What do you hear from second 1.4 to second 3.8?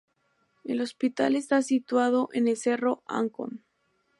situado en el Cerro Ancón.